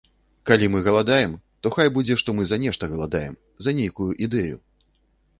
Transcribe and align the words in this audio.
Калі 0.51 0.67
мы 0.75 0.79
галадаем, 0.85 1.33
то 1.67 1.71
хай 1.75 1.91
будзе, 1.97 2.17
што 2.21 2.35
мы 2.37 2.45
за 2.51 2.57
нешта 2.63 2.89
галадаем, 2.93 3.35
за 3.65 3.75
нейкую 3.81 4.09
ідэю. 4.29 4.57